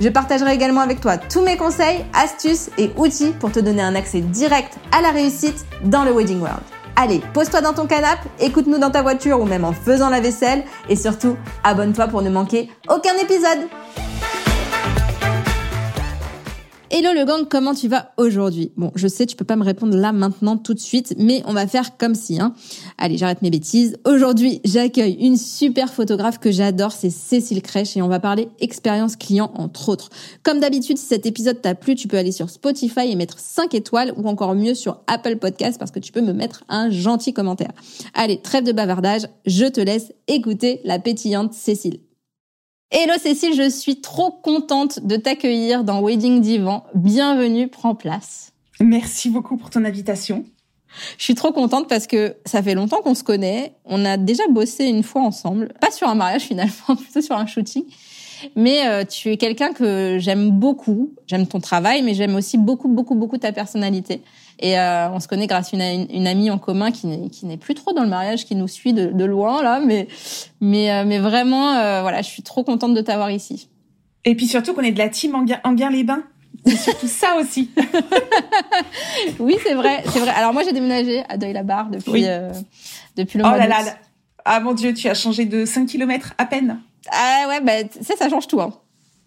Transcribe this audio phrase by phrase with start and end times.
[0.00, 3.94] Je partagerai également avec toi tous mes conseils, astuces et outils pour te donner un
[3.94, 6.62] accès direct à la réussite dans le Wedding World.
[6.96, 10.64] Allez, pose-toi dans ton canapé, écoute-nous dans ta voiture ou même en faisant la vaisselle
[10.88, 13.68] et surtout, abonne-toi pour ne manquer aucun épisode.
[16.92, 18.72] Hello le gang, comment tu vas aujourd'hui?
[18.76, 21.52] Bon, je sais, tu peux pas me répondre là maintenant tout de suite, mais on
[21.52, 22.40] va faire comme si.
[22.40, 22.52] Hein.
[22.98, 23.96] Allez, j'arrête mes bêtises.
[24.04, 29.14] Aujourd'hui, j'accueille une super photographe que j'adore, c'est Cécile Crèche, et on va parler expérience
[29.14, 30.10] client entre autres.
[30.42, 33.72] Comme d'habitude, si cet épisode t'a plu, tu peux aller sur Spotify et mettre 5
[33.72, 37.32] étoiles, ou encore mieux sur Apple Podcast parce que tu peux me mettre un gentil
[37.32, 37.70] commentaire.
[38.14, 42.00] Allez, trêve de bavardage, je te laisse écouter la pétillante Cécile.
[42.92, 46.82] Hello Cécile, je suis trop contente de t'accueillir dans Wedding Divan.
[46.96, 48.52] Bienvenue, prends place.
[48.80, 50.44] Merci beaucoup pour ton invitation.
[51.16, 53.74] Je suis trop contente parce que ça fait longtemps qu'on se connaît.
[53.84, 57.46] On a déjà bossé une fois ensemble, pas sur un mariage finalement, plutôt sur un
[57.46, 57.84] shooting.
[58.56, 61.14] Mais euh, tu es quelqu'un que j'aime beaucoup.
[61.28, 64.20] J'aime ton travail, mais j'aime aussi beaucoup, beaucoup, beaucoup ta personnalité.
[64.62, 67.74] Et euh, on se connaît grâce à une, une, amie en commun qui n'est, plus
[67.74, 70.06] trop dans le mariage, qui nous suit de, de loin là, mais
[70.60, 73.70] mais euh, mais vraiment, euh, voilà, je suis trop contente de t'avoir ici.
[74.26, 76.24] Et puis surtout qu'on est de la team Anguin-les-Bains.
[76.66, 77.70] C'est surtout ça aussi.
[79.38, 80.30] oui, c'est vrai, c'est vrai.
[80.32, 82.26] Alors moi, j'ai déménagé à Deuil-la-Barre depuis
[83.16, 83.82] depuis le oh mois là là,
[84.44, 86.80] ah mon dieu, tu as changé de 5 km à peine.
[87.10, 88.60] Ah ouais, bah ça, ça change tout.
[88.60, 88.74] Hein.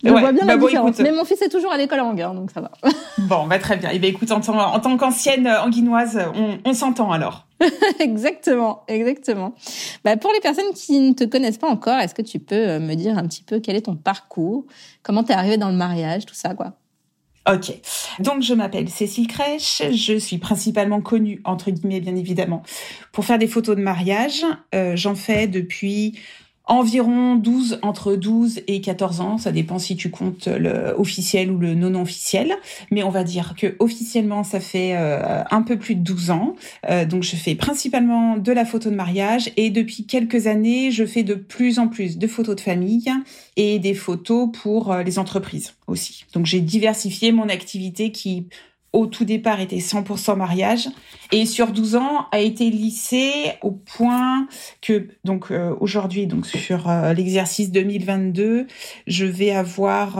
[0.03, 0.99] Je vois bien la bah différence.
[0.99, 2.71] Mais mon fils est toujours à l'école en Anguin, donc ça va.
[3.19, 3.89] bon, bah très bien.
[3.91, 7.47] Et eh ben écoute, en, en tant qu'ancienne anguinoise, on, on s'entend alors.
[7.99, 9.53] exactement, exactement.
[10.03, 12.79] Bah, pour les personnes qui ne te connaissent pas encore, est-ce que tu peux euh,
[12.79, 14.65] me dire un petit peu quel est ton parcours,
[15.01, 16.73] comment t'es arrivée dans le mariage, tout ça, quoi?
[17.51, 17.73] Ok.
[18.19, 19.81] Donc, je m'appelle Cécile Crèche.
[19.91, 22.63] Je suis principalement connue, entre guillemets, bien évidemment,
[23.11, 24.45] pour faire des photos de mariage.
[24.73, 26.17] Euh, J'en fais depuis
[26.65, 31.57] environ 12, entre 12 et 14 ans, ça dépend si tu comptes le officiel ou
[31.57, 32.55] le non officiel,
[32.89, 36.55] mais on va dire que officiellement ça fait euh, un peu plus de 12 ans.
[36.89, 41.05] Euh, donc je fais principalement de la photo de mariage et depuis quelques années, je
[41.05, 43.11] fais de plus en plus de photos de famille
[43.57, 46.25] et des photos pour euh, les entreprises aussi.
[46.33, 48.47] Donc j'ai diversifié mon activité qui
[48.93, 50.87] au tout départ était 100% mariage.
[51.31, 53.31] Et sur 12 ans a été lissé
[53.63, 54.47] au point
[54.81, 58.67] que donc euh, aujourd'hui donc sur euh, l'exercice 2022
[59.07, 60.17] je vais avoir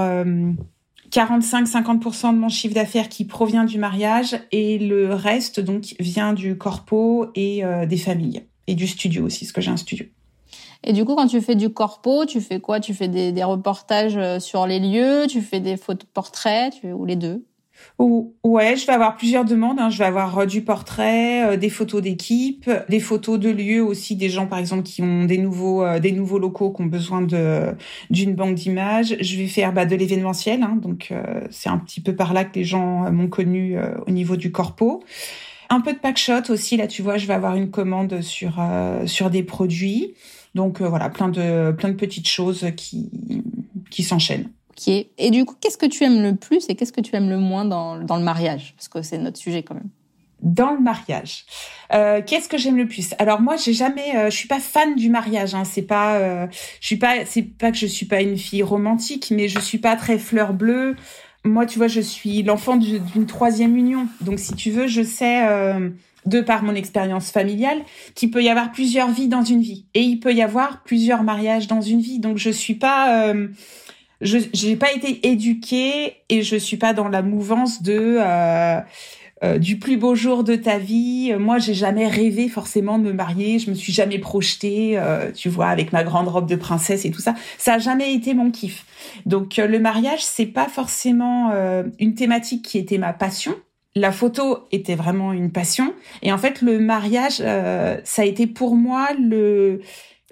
[1.12, 6.34] 45-50% euh, de mon chiffre d'affaires qui provient du mariage et le reste donc vient
[6.34, 10.06] du corpo et des familles et du studio aussi parce que j'ai un studio.
[10.86, 12.82] Et du coup, quand tu fais du corpo, tu fais quoi?
[12.82, 17.16] Tu fais des, reportages sur les lieux, tu fais des photos portraits, tu, ou les
[17.16, 17.46] deux?
[18.00, 19.80] Ouais, je vais avoir plusieurs demandes.
[19.80, 19.90] Hein.
[19.90, 24.16] Je vais avoir euh, du portrait, euh, des photos d'équipe, des photos de lieux aussi,
[24.16, 27.22] des gens par exemple qui ont des nouveaux euh, des nouveaux locaux qui ont besoin
[28.10, 29.16] d'une banque d'images.
[29.22, 30.78] Je vais faire bah, de l'événementiel, hein.
[30.82, 31.14] donc
[31.52, 33.78] c'est un petit peu par là que les gens m'ont connu
[34.08, 35.04] au niveau du corpo.
[35.70, 36.78] Un peu de packshot aussi.
[36.78, 38.62] Là, tu vois, je vais avoir une commande sur
[39.06, 40.14] sur des produits.
[40.56, 43.10] Donc voilà, plein de plein de petites choses qui
[43.90, 44.50] qui s'enchaînent.
[44.88, 47.38] Et du coup, qu'est-ce que tu aimes le plus et qu'est-ce que tu aimes le
[47.38, 48.74] moins dans, dans le mariage?
[48.76, 49.90] Parce que c'est notre sujet quand même.
[50.42, 51.46] Dans le mariage,
[51.94, 53.14] euh, qu'est-ce que j'aime le plus?
[53.18, 55.56] Alors moi, j'ai jamais, euh, je suis pas fan du mariage.
[55.56, 56.48] Hein, c'est pas, euh,
[56.82, 59.78] je suis pas, c'est pas que je suis pas une fille romantique, mais je suis
[59.78, 60.98] pas très fleur bleue.
[61.46, 64.08] Moi, tu vois, je suis l'enfant d'une troisième union.
[64.20, 65.90] Donc, si tu veux, je sais euh,
[66.26, 67.82] de par mon expérience familiale,
[68.16, 71.24] qu'il peut y avoir plusieurs vies dans une vie, et il peut y avoir plusieurs
[71.24, 72.20] mariages dans une vie.
[72.20, 73.48] Donc, je suis pas euh,
[74.24, 78.80] je j'ai pas été éduquée et je suis pas dans la mouvance de euh,
[79.44, 81.34] euh, du plus beau jour de ta vie.
[81.38, 83.60] Moi, j'ai jamais rêvé forcément de me marier.
[83.60, 87.12] Je me suis jamais projetée, euh, tu vois, avec ma grande robe de princesse et
[87.12, 87.36] tout ça.
[87.58, 88.86] Ça a jamais été mon kiff.
[89.26, 91.52] Donc, le mariage, c'est pas forcément
[92.00, 93.54] une thématique qui était ma passion.
[93.96, 95.94] La photo était vraiment une passion.
[96.22, 99.82] Et en fait, le mariage, ça a été pour moi le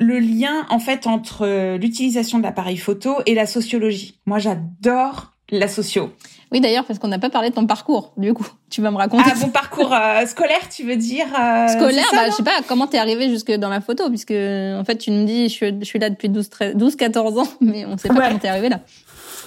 [0.01, 4.19] le lien en fait entre euh, l'utilisation de l'appareil photo et la sociologie.
[4.25, 6.11] Moi, j'adore la socio.
[6.51, 8.47] Oui, d'ailleurs, parce qu'on n'a pas parlé de ton parcours, du coup.
[8.69, 9.29] Tu vas me raconter.
[9.31, 12.87] Ah, mon parcours euh, scolaire, tu veux dire euh, Scolaire, bah, je sais pas, comment
[12.87, 15.85] t'es arrivé jusque dans la photo, puisque, en fait, tu me dis, je suis, je
[15.85, 18.79] suis là depuis 12, 12, 14 ans, mais on sait pas comment t'es arrivé là.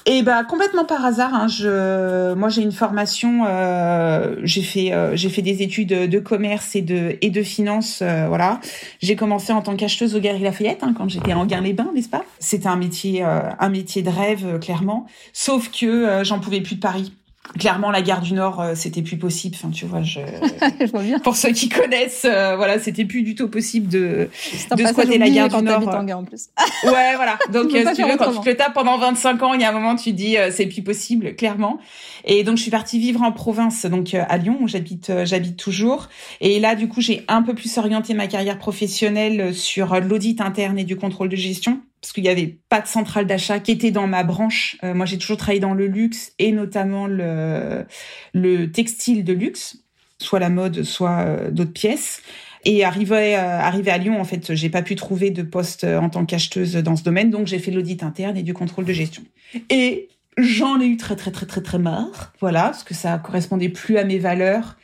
[0.06, 1.32] Et bah complètement par hasard.
[1.32, 6.18] Hein, je, moi j'ai une formation, euh, j'ai fait euh, j'ai fait des études de
[6.18, 8.60] commerce et de et de finance, euh, voilà.
[9.00, 12.24] J'ai commencé en tant qu'acheteuse au Galeries Lafayette hein, quand j'étais en Gain-les-Bains, n'est-ce pas?
[12.38, 15.06] C'était un métier un métier de rêve clairement.
[15.32, 17.14] Sauf que j'en pouvais plus de Paris
[17.58, 19.56] clairement la gare du Nord euh, c'était plus possible.
[19.58, 20.20] Enfin tu vois je,
[21.22, 24.30] pour ceux qui connaissent euh, voilà c'était plus du tout possible de
[24.76, 26.48] de squatter la gare du Nord en gare en plus.
[26.84, 27.38] Ouais voilà.
[27.52, 29.70] Donc si tu veux quand tu te le tapes pendant 25 ans il y a
[29.70, 31.78] un moment tu te dis euh, c'est plus possible clairement.
[32.24, 36.08] Et donc je suis partie vivre en province donc à Lyon où j'habite j'habite toujours.
[36.40, 40.78] Et là du coup j'ai un peu plus orienté ma carrière professionnelle sur l'audit interne
[40.78, 43.90] et du contrôle de gestion parce qu'il n'y avait pas de centrale d'achat qui était
[43.90, 44.76] dans ma branche.
[44.84, 47.86] Euh, moi, j'ai toujours travaillé dans le luxe et notamment le,
[48.34, 49.78] le textile de luxe,
[50.18, 52.20] soit la mode, soit euh, d'autres pièces.
[52.66, 56.10] Et arrivé, euh, arrivé à Lyon, en fait, j'ai pas pu trouver de poste en
[56.10, 59.22] tant qu'acheteuse dans ce domaine, donc j'ai fait l'audit interne et du contrôle de gestion.
[59.70, 63.68] Et J'en ai eu très très très très très marre, voilà, parce que ça correspondait
[63.68, 64.76] plus à mes valeurs.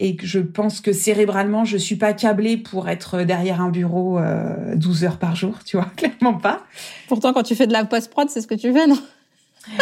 [0.00, 4.18] Et que je pense que cérébralement je suis pas câblée pour être derrière un bureau
[4.18, 6.62] euh, 12 heures par jour, tu vois, clairement pas.
[7.08, 8.98] Pourtant quand tu fais de la post prod, c'est ce que tu fais, non?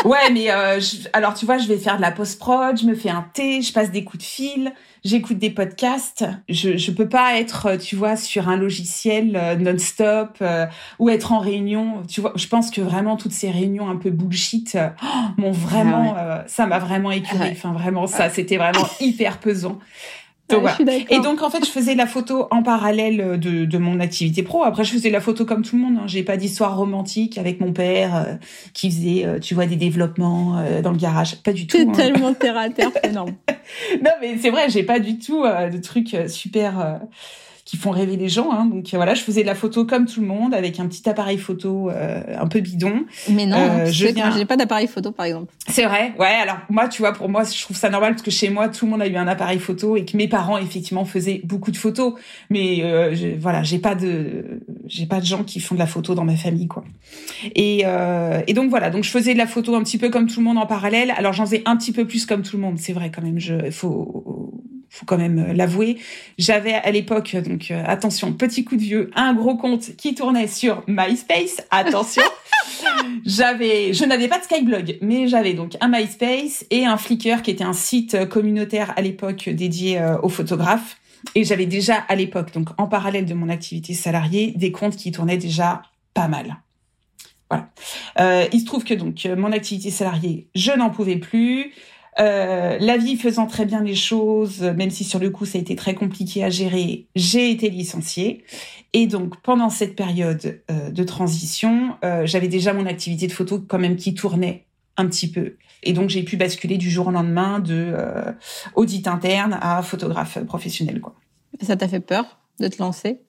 [0.04, 0.80] Ouais, mais euh,
[1.12, 3.62] alors tu vois, je vais faire de la post prod, je me fais un thé,
[3.62, 4.72] je passe des coups de fil,
[5.06, 6.24] j'écoute des podcasts.
[6.48, 10.66] Je je peux pas être, euh, tu vois, sur un logiciel euh, non-stop euh,
[10.98, 12.02] ou être en réunion.
[12.08, 15.06] Tu vois, je pense que vraiment toutes ces réunions un peu bullshit oh,
[15.36, 17.50] m'ont vraiment, ah ça m'a vraiment écœuré.
[17.52, 19.78] Enfin vraiment, ça, c'était vraiment hyper pesant.
[20.48, 24.62] Et donc en fait, je faisais la photo en parallèle de, de mon activité pro.
[24.62, 25.98] Après, je faisais la photo comme tout le monde.
[25.98, 26.06] Hein.
[26.06, 28.34] J'ai pas d'histoire romantique avec mon père euh,
[28.72, 31.36] qui faisait, euh, tu vois, des développements euh, dans le garage.
[31.42, 31.76] Pas du tout.
[31.76, 31.92] C'est hein.
[31.92, 33.32] tellement terre à terre, c'est énorme.
[34.04, 37.00] non, mais c'est vrai, j'ai pas du tout de trucs super
[37.66, 38.52] qui font rêver les gens.
[38.52, 38.66] Hein.
[38.66, 41.36] Donc voilà, je faisais de la photo comme tout le monde avec un petit appareil
[41.36, 43.04] photo euh, un peu bidon.
[43.28, 44.30] Mais non, euh, je viens...
[44.30, 45.52] j'ai pas d'appareil photo par exemple.
[45.68, 46.14] C'est vrai.
[46.16, 48.68] Ouais, alors moi, tu vois, pour moi, je trouve ça normal parce que chez moi,
[48.68, 51.72] tout le monde a eu un appareil photo et que mes parents effectivement faisaient beaucoup
[51.72, 52.14] de photos.
[52.50, 55.86] Mais euh, je, voilà, j'ai pas de j'ai pas de gens qui font de la
[55.88, 56.84] photo dans ma famille quoi.
[57.56, 60.28] Et euh, et donc voilà, donc je faisais de la photo un petit peu comme
[60.28, 61.12] tout le monde en parallèle.
[61.16, 63.40] Alors j'en faisais un petit peu plus comme tout le monde, c'est vrai quand même.
[63.40, 64.52] Je faut
[64.88, 65.98] faut quand même euh, l'avouer.
[66.38, 70.46] J'avais à l'époque, donc euh, attention, petit coup de vieux, un gros compte qui tournait
[70.46, 71.62] sur MySpace.
[71.70, 72.22] Attention.
[73.26, 77.50] j'avais, je n'avais pas de Skyblog, mais j'avais donc un MySpace et un Flickr qui
[77.50, 80.96] était un site communautaire à l'époque dédié euh, aux photographes.
[81.34, 85.10] Et j'avais déjà à l'époque, donc en parallèle de mon activité salariée, des comptes qui
[85.10, 85.82] tournaient déjà
[86.14, 86.58] pas mal.
[87.50, 87.70] Voilà.
[88.20, 91.72] Euh, il se trouve que donc mon activité salariée, je n'en pouvais plus.
[92.18, 95.60] Euh, la vie faisant très bien les choses, même si sur le coup ça a
[95.60, 98.44] été très compliqué à gérer, j'ai été licenciée.
[98.92, 103.62] Et donc pendant cette période euh, de transition, euh, j'avais déjà mon activité de photo
[103.66, 104.64] quand même qui tournait
[104.96, 105.56] un petit peu.
[105.82, 107.94] Et donc j'ai pu basculer du jour au lendemain de
[108.74, 111.00] audit interne à photographe professionnel.
[111.00, 111.14] Quoi.
[111.60, 113.20] Ça t'a fait peur de te lancer?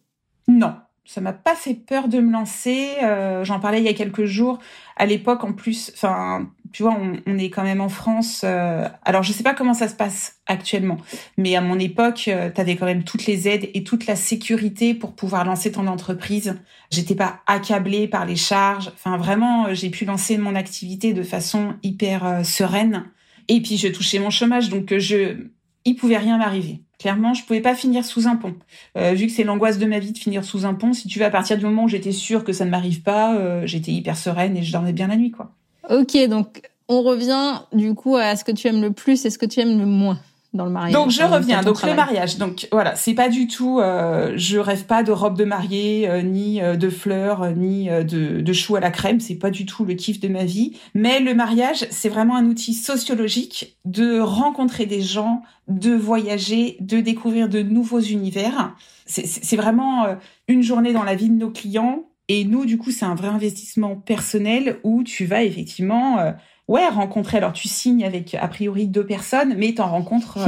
[0.48, 0.75] Non,
[1.07, 2.89] ça m'a pas fait peur de me lancer.
[3.01, 4.60] Euh, J'en parlais il y a quelques jours.
[4.98, 8.41] À l'époque, en plus, enfin, tu vois, on, on, est quand même en France.
[8.43, 10.97] Euh, alors, je sais pas comment ça se passe actuellement,
[11.37, 14.15] mais à mon époque, euh, tu avais quand même toutes les aides et toute la
[14.15, 16.59] sécurité pour pouvoir lancer ton entreprise.
[16.91, 18.89] J'étais pas accablée par les charges.
[18.93, 23.05] Enfin, vraiment, j'ai pu lancer mon activité de façon hyper euh, sereine.
[23.47, 25.38] Et puis, je touchais mon chômage, donc je,
[25.86, 26.81] il pouvait rien m'arriver.
[27.00, 28.55] Clairement, je pouvais pas finir sous un pont.
[28.97, 31.19] Euh, vu que c'est l'angoisse de ma vie de finir sous un pont, si tu
[31.19, 33.91] veux, à partir du moment où j'étais sûre que ça ne m'arrive pas, euh, j'étais
[33.91, 35.53] hyper sereine et je dormais bien la nuit, quoi.
[35.89, 39.38] Ok, donc on revient du coup à ce que tu aimes le plus et ce
[39.38, 40.20] que tu aimes le moins
[40.53, 40.94] dans le mariage.
[40.94, 41.62] Donc je reviens.
[41.62, 42.38] Donc le mariage.
[42.38, 43.79] Donc voilà, c'est pas du tout.
[43.79, 48.41] Euh, je rêve pas de robe de mariée, euh, ni euh, de fleurs, ni de,
[48.41, 49.20] de choux à la crème.
[49.20, 50.77] C'est pas du tout le kiff de ma vie.
[50.94, 57.00] Mais le mariage, c'est vraiment un outil sociologique de rencontrer des gens, de voyager, de
[57.00, 58.75] découvrir de nouveaux univers.
[59.06, 60.17] C'est vraiment
[60.50, 62.03] une journée dans la vie de nos clients.
[62.29, 66.34] Et nous, du coup, c'est un vrai investissement personnel où tu vas effectivement
[66.67, 67.38] ouais, rencontrer.
[67.38, 70.39] Alors, tu signes avec a priori deux personnes, mais tu en rencontres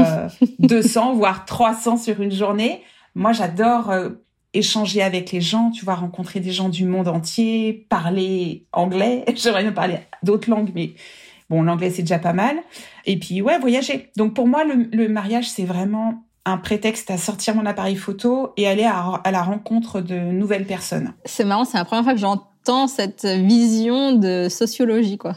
[0.60, 2.82] 200, euh, voire 300 sur une journée.
[3.16, 4.10] Moi, j'adore euh,
[4.54, 9.26] échanger avec les gens, tu vois, rencontrer des gens du monde entier, parler anglais.
[9.36, 10.94] J'aimerais bien parler d'autres langues, mais
[11.50, 12.58] bon, l'anglais, c'est déjà pas mal.
[13.06, 14.12] Et puis, ouais, voyager.
[14.18, 18.68] Donc, pour moi, le, mariage, c'est vraiment un prétexte à sortir mon appareil photo et
[18.68, 21.14] aller à, à la rencontre de nouvelles personnes.
[21.26, 25.36] C'est marrant, c'est la première fois que j'entends cette vision de sociologie, quoi.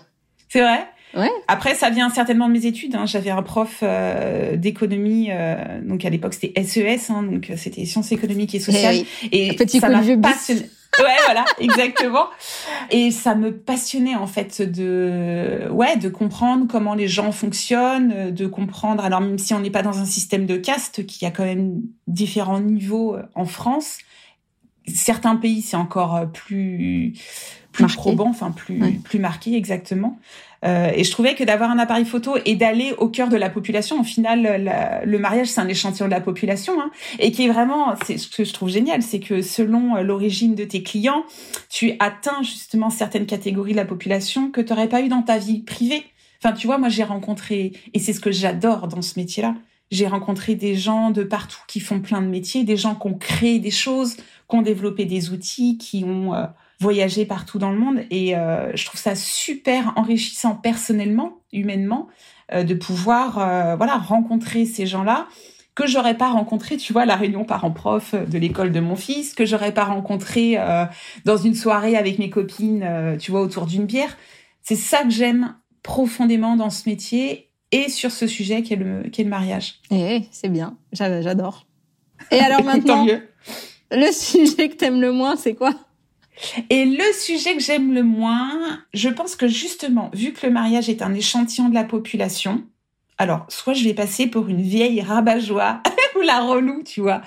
[0.49, 0.87] C'est vrai?
[1.15, 1.31] Ouais.
[1.49, 2.95] Après, ça vient certainement de mes études.
[2.95, 3.07] Hein.
[3.07, 7.55] J'avais un prof euh, d'économie, euh, donc à l'époque c'était SES, e hein, donc euh,
[7.57, 8.97] c'était sciences économiques et sociales.
[9.31, 10.63] Eh et, Petit ça m'a passionné.
[10.99, 12.27] Ouais, voilà, exactement.
[12.91, 18.47] Et ça me passionnait en fait de, ouais, de comprendre comment les gens fonctionnent, de
[18.47, 19.05] comprendre.
[19.05, 21.83] Alors même si on n'est pas dans un système de caste, qui a quand même
[22.07, 23.99] différents niveaux euh, en France,
[24.87, 27.15] certains pays c'est encore euh, plus
[27.73, 30.19] plus probant, enfin plus plus marqué exactement.
[30.65, 33.51] Euh, et je trouvais que d'avoir un appareil photo et d'aller au cœur de la
[33.51, 37.49] population, au final, le mariage, c'est un échantillon de la population, hein, et qui est
[37.49, 41.25] vraiment, c'est ce que je trouve génial, c'est que selon euh, l'origine de tes clients,
[41.69, 45.39] tu atteins justement certaines catégories de la population que tu n'aurais pas eu dans ta
[45.39, 46.05] vie privée.
[46.43, 49.55] Enfin, tu vois, moi, j'ai rencontré, et c'est ce que j'adore dans ce métier-là,
[49.91, 53.15] j'ai rencontré des gens de partout qui font plein de métiers, des gens qui ont
[53.15, 56.47] créé des choses, qui ont développé des outils, qui ont euh,
[56.83, 62.09] voyager partout dans le monde et euh, je trouve ça super enrichissant personnellement, humainement,
[62.53, 65.29] euh, de pouvoir euh, voilà rencontrer ces gens-là
[65.75, 69.47] que j'aurais pas rencontré, tu vois, la réunion parents-prof de l'école de mon fils, que
[69.47, 70.59] j'aurais pas rencontré
[71.25, 74.19] dans une soirée avec mes copines, tu vois, autour d'une bière.
[74.61, 79.25] C'est ça que j'aime profondément dans ce métier et sur ce sujet qu'est le, qu'est
[79.25, 79.77] le mariage.
[79.91, 81.65] Eh, c'est bien, j'adore.
[82.31, 83.07] Et alors maintenant,
[83.91, 85.75] le sujet que t'aimes le moins, c'est quoi?
[86.71, 90.89] Et le sujet que j'aime le moins, je pense que justement, vu que le mariage
[90.89, 92.65] est un échantillon de la population,
[93.19, 95.83] alors soit je vais passer pour une vieille rabat-joie
[96.17, 97.23] ou la relou, tu vois,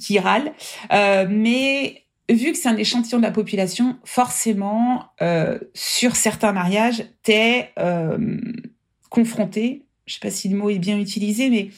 [0.00, 0.52] qui râle,
[0.92, 7.04] euh, mais vu que c'est un échantillon de la population, forcément, euh, sur certains mariages,
[7.22, 8.38] t'es euh,
[9.08, 11.70] confronté, je sais pas si le mot est bien utilisé, mais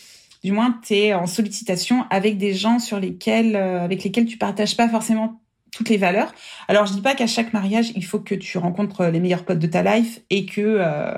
[0.42, 4.88] du moins t'es en sollicitation avec des gens sur lesquels, avec lesquels tu partages pas
[4.88, 5.40] forcément
[5.72, 6.32] toutes les valeurs.
[6.68, 9.58] Alors je dis pas qu'à chaque mariage il faut que tu rencontres les meilleurs potes
[9.58, 11.14] de ta life et que euh,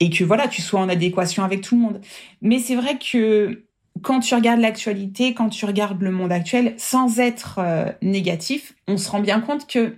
[0.00, 2.00] et que voilà tu sois en adéquation avec tout le monde.
[2.40, 3.64] Mais c'est vrai que
[4.02, 8.96] quand tu regardes l'actualité, quand tu regardes le monde actuel, sans être euh, négatif, on
[8.96, 9.96] se rend bien compte que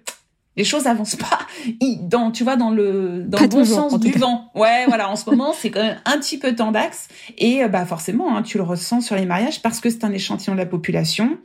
[0.57, 1.41] les choses avancent pas
[2.03, 4.51] dans tu vois dans le dans le bon sens du vent.
[4.55, 7.85] Ouais, voilà, en ce moment, c'est quand même un petit peu tendax et euh, bah
[7.87, 10.67] forcément, hein, tu le ressens sur les mariages parce que c'est un échantillon de la
[10.67, 11.39] population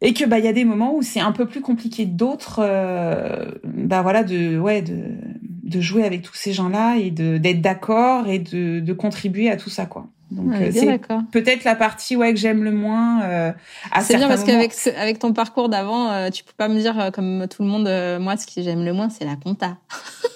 [0.00, 2.60] et que bah il y a des moments où c'est un peu plus compliqué d'autres
[2.62, 5.14] euh, bah voilà de ouais de
[5.62, 9.56] de jouer avec tous ces gens-là et de d'être d'accord et de de contribuer à
[9.56, 10.08] tout ça quoi.
[10.30, 11.00] Donc euh, c'est
[11.30, 13.52] peut-être la partie ouais que j'aime le moins euh,
[13.92, 17.10] à C'est bien parce qu'avec avec ton parcours d'avant, euh, tu peux pas me dire
[17.12, 17.88] comme tout le monde
[18.20, 19.76] moi ce que j'aime le moins c'est la compta.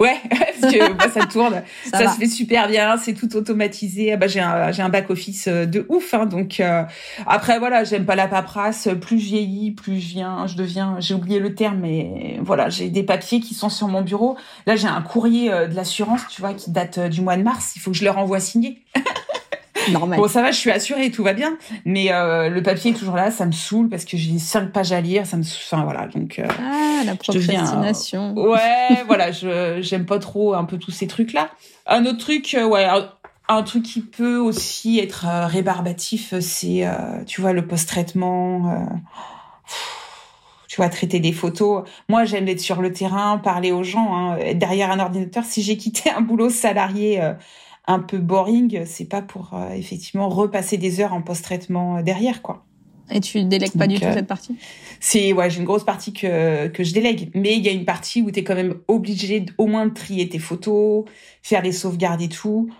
[0.00, 4.12] Ouais, parce que bah, ça tourne, ça, se fait super bien, c'est tout automatisé.
[4.12, 6.82] Ah, bah, j'ai un j'ai un back office euh, de ouf, hein, donc euh,
[7.26, 8.88] après voilà, j'aime pas la paperasse.
[9.00, 12.88] Plus je vieillis, plus je viens, je deviens, j'ai oublié le terme, mais voilà, j'ai
[12.88, 14.36] des papiers qui sont sur mon bureau.
[14.66, 17.74] Là, j'ai un courrier euh, de l'assurance, tu vois, qui date du mois de mars.
[17.76, 18.82] Il faut que je le renvoie signé.
[19.92, 20.18] Normal.
[20.18, 21.56] Bon, ça va, je suis assurée, tout va bien.
[21.84, 24.92] Mais euh, le papier est toujours là, ça me saoule parce que j'ai cinq pages
[24.92, 26.38] à lire, ça me, enfin voilà, donc.
[26.38, 28.34] Euh, ah, la procrastination.
[28.34, 31.50] ouais, voilà, je j'aime pas trop un peu tous ces trucs là.
[31.86, 32.86] Un autre truc, euh, ouais.
[33.46, 36.88] Un, truc qui peut aussi être rébarbatif, c'est,
[37.26, 38.88] tu vois, le post-traitement
[40.66, 41.84] tu vois, traiter des photos.
[42.08, 45.44] Moi, j'aime être sur le terrain, parler aux gens, hein, derrière un ordinateur.
[45.44, 47.20] Si j'ai quitté un boulot salarié
[47.86, 52.42] un peu boring, c'est pas pour euh, effectivement repasser des heures en post-traitement euh, derrière,
[52.42, 52.64] quoi.
[53.10, 54.56] Et tu délègues pas du tout euh, cette partie?
[54.98, 57.84] C'est ouais, j'ai une grosse partie que que je délègue, mais il y a une
[57.84, 61.04] partie où tu es quand même obligé au moins de trier tes photos,
[61.42, 62.70] faire les sauvegardes et tout.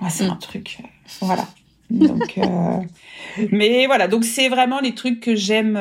[0.00, 0.30] moi, c'est mm.
[0.30, 0.78] un truc,
[1.20, 1.46] voilà.
[1.88, 2.40] Donc,
[3.52, 5.74] mais voilà, donc c'est vraiment les trucs que j'aime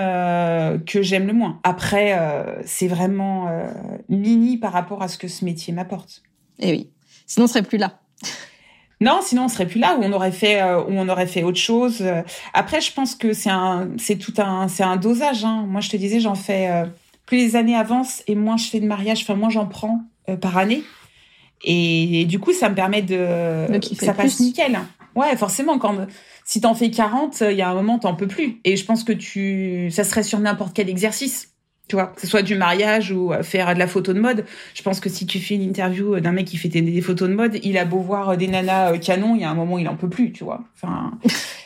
[0.86, 1.60] que j'aime le moins.
[1.64, 2.16] Après,
[2.64, 3.50] c'est vraiment
[4.08, 6.22] mini par rapport à ce que ce métier m'apporte.
[6.60, 6.90] Et eh oui.
[7.26, 8.00] Sinon, on serait plus là.
[9.02, 11.44] Non, sinon on serait plus là où on aurait fait euh, où on aurait fait
[11.44, 12.04] autre chose.
[12.54, 15.44] Après, je pense que c'est un c'est tout un c'est un dosage.
[15.44, 15.66] Hein.
[15.68, 16.86] Moi, je te disais, j'en fais euh,
[17.26, 20.38] plus les années avancent et moins je fais de mariage, enfin moins j'en prends euh,
[20.38, 20.84] par année.
[21.68, 24.78] Et, du coup, ça me permet de, que ça passe nickel.
[25.16, 25.96] Ouais, forcément, quand
[26.44, 28.60] si t'en fais 40, il y a un moment t'en peux plus.
[28.66, 31.55] Et je pense que tu ça serait sur n'importe quel exercice
[31.88, 34.46] tu vois, que ce soit du mariage ou euh, faire de la photo de mode.
[34.74, 37.36] Je pense que si tu fais une interview d'un mec qui fait des photos de
[37.36, 39.88] mode, il a beau voir des nanas euh, canon, il y a un moment il
[39.88, 40.64] en peut plus, tu vois.
[40.76, 41.12] Enfin,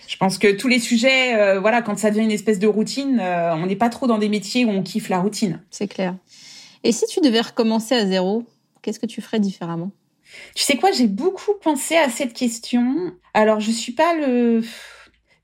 [0.08, 3.22] je pense que tous les sujets, euh, voilà, quand ça devient une espèce de routine,
[3.22, 5.62] on n'est pas trop dans des métiers où on kiffe la routine.
[5.70, 6.16] C'est clair.
[6.84, 8.46] Et si tu devais recommencer à zéro,
[8.82, 9.92] qu'est-ce que tu ferais différemment?
[10.56, 13.14] Tu sais quoi, j'ai beaucoup pensé à cette question.
[13.34, 14.62] Alors, je suis pas le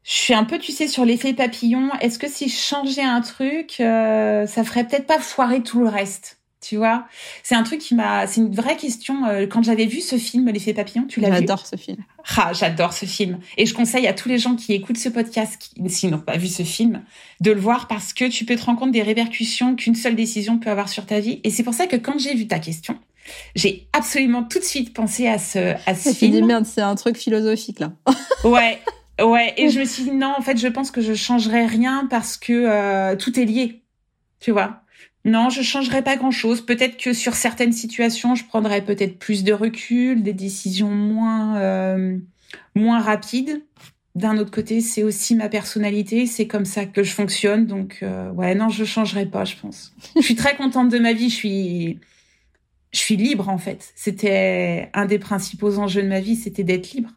[0.05, 1.89] je suis un peu, tu sais, sur l'effet papillon.
[1.99, 5.89] Est-ce que si je changeais un truc, euh, ça ferait peut-être pas foirer tout le
[5.89, 7.07] reste Tu vois,
[7.41, 9.25] c'est un truc qui m'a, c'est une vraie question.
[9.25, 11.37] Euh, quand j'avais vu ce film, L'effet papillon, tu l'as vu?
[11.37, 11.97] J'adore ce film.
[12.37, 13.39] Ah, j'adore ce film.
[13.57, 16.37] Et je conseille à tous les gens qui écoutent ce podcast, qui, s'ils n'ont pas
[16.37, 17.01] vu ce film,
[17.41, 20.59] de le voir parce que tu peux te rendre compte des répercussions qu'une seule décision
[20.59, 21.41] peut avoir sur ta vie.
[21.43, 22.99] Et c'est pour ça que quand j'ai vu ta question,
[23.55, 26.31] j'ai absolument tout de suite pensé à ce, à ce film.
[26.31, 27.91] Dit, merde, c'est un truc philosophique là.
[28.43, 28.79] ouais,
[29.21, 29.53] ouais.
[29.57, 32.37] Et je me suis dit non, en fait, je pense que je changerai rien parce
[32.37, 33.81] que euh, tout est lié.
[34.39, 34.81] Tu vois?
[35.23, 36.61] Non, je changerai pas grand-chose.
[36.61, 42.17] Peut-être que sur certaines situations, je prendrais peut-être plus de recul, des décisions moins euh,
[42.75, 43.63] moins rapides.
[44.13, 47.65] D'un autre côté, c'est aussi ma personnalité, c'est comme ça que je fonctionne.
[47.65, 49.93] Donc euh, ouais, non, je changerai pas, je pense.
[50.15, 51.29] je suis très contente de ma vie.
[51.29, 51.99] Je suis
[52.91, 53.91] je suis libre en fait.
[53.95, 57.09] C'était un des principaux enjeux de ma vie, c'était d'être libre.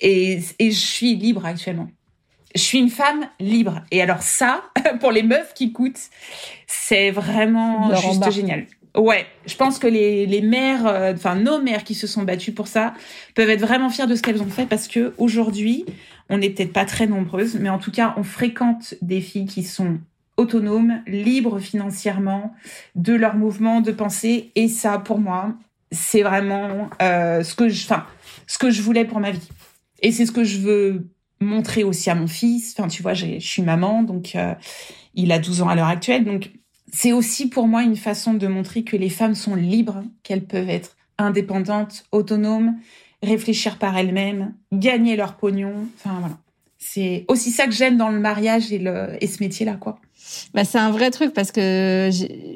[0.00, 1.88] Et, et je suis libre actuellement
[2.54, 3.82] je suis une femme libre.
[3.90, 4.62] Et alors ça,
[5.00, 6.00] pour les meufs qui écoutent,
[6.66, 8.66] c'est vraiment juste génial.
[8.96, 12.52] Ouais, je pense que les, les mères, euh, enfin nos mères qui se sont battues
[12.52, 12.94] pour ça,
[13.34, 15.84] peuvent être vraiment fières de ce qu'elles ont fait parce que aujourd'hui,
[16.30, 19.62] on n'est peut-être pas très nombreuses, mais en tout cas, on fréquente des filles qui
[19.62, 19.98] sont
[20.36, 22.54] autonomes, libres financièrement
[22.94, 24.50] de leurs mouvements de pensée.
[24.54, 25.54] Et ça, pour moi,
[25.92, 28.04] c'est vraiment euh, ce que je, enfin,
[28.46, 29.48] ce que je voulais pour ma vie.
[30.00, 31.08] Et c'est ce que je veux
[31.40, 32.74] montrer aussi à mon fils.
[32.76, 34.54] Enfin, tu vois, je suis maman, donc euh,
[35.14, 36.24] il a 12 ans à l'heure actuelle.
[36.24, 36.50] Donc,
[36.92, 40.70] c'est aussi pour moi une façon de montrer que les femmes sont libres, qu'elles peuvent
[40.70, 42.76] être indépendantes, autonomes,
[43.22, 45.86] réfléchir par elles-mêmes, gagner leur pognon.
[45.96, 46.38] Enfin, voilà.
[46.98, 50.00] C'est aussi ça que j'aime dans le mariage et, le, et ce métier-là, quoi.
[50.52, 52.10] Bah, c'est un vrai truc parce que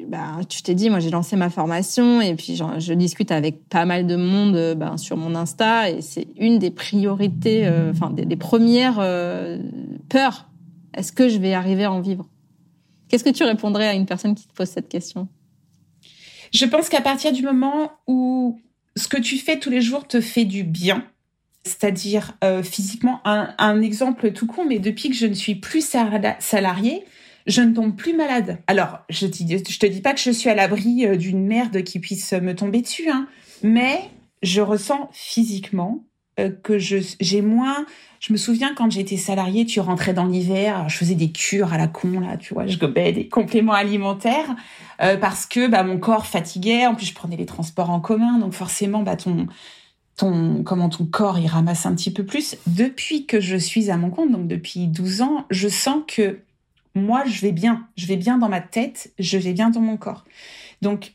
[0.09, 3.85] bah, tu t'es dit, moi j'ai lancé ma formation et puis je discute avec pas
[3.85, 8.35] mal de monde bah, sur mon Insta et c'est une des priorités, euh, enfin des,
[8.35, 9.59] premières euh,
[10.09, 10.49] peurs.
[10.93, 12.27] Est-ce que je vais arriver à en vivre?
[13.07, 15.29] Qu'est-ce que tu répondrais à une personne qui te pose cette question?
[16.53, 18.59] Je pense qu'à partir du moment où
[18.97, 21.05] ce que tu fais tous les jours te fait du bien,
[21.65, 25.87] c'est-à-dire euh, physiquement, un, un, exemple tout con, mais depuis que je ne suis plus
[26.39, 27.05] salariée,
[27.47, 28.59] je ne tombe plus malade.
[28.67, 31.99] Alors, je, je te dis pas que je suis à l'abri euh, d'une merde qui
[31.99, 33.27] puisse me tomber dessus, hein,
[33.63, 33.99] mais
[34.41, 36.03] je ressens physiquement
[36.39, 37.85] euh, que je j'ai moins.
[38.19, 41.77] Je me souviens quand j'étais salariée, tu rentrais dans l'hiver, je faisais des cures à
[41.77, 44.55] la con là, tu vois, je gobais des compléments alimentaires
[45.01, 46.87] euh, parce que bah mon corps fatiguait.
[46.87, 49.45] En plus, je prenais les transports en commun, donc forcément, bah ton
[50.17, 52.55] comment ton corps il ramasse un petit peu plus.
[52.67, 56.39] Depuis que je suis à mon compte, donc depuis 12 ans, je sens que
[56.95, 57.87] moi, je vais bien.
[57.97, 60.25] Je vais bien dans ma tête, je vais bien dans mon corps.
[60.81, 61.11] Donc,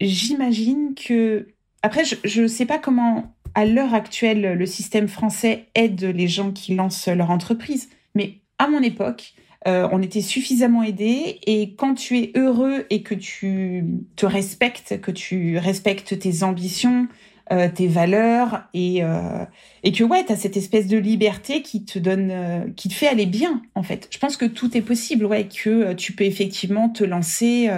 [0.00, 1.48] j'imagine que...
[1.82, 6.52] Après, je ne sais pas comment, à l'heure actuelle, le système français aide les gens
[6.52, 7.88] qui lancent leur entreprise.
[8.14, 9.34] Mais à mon époque,
[9.66, 11.38] euh, on était suffisamment aidés.
[11.46, 13.84] Et quand tu es heureux et que tu
[14.16, 17.08] te respectes, que tu respectes tes ambitions,
[17.52, 19.44] euh, tes valeurs et euh,
[19.84, 22.94] et que ouais, tu as cette espèce de liberté qui te donne euh, qui te
[22.94, 24.08] fait aller bien en fait.
[24.10, 27.70] Je pense que tout est possible ouais que tu peux effectivement te lancer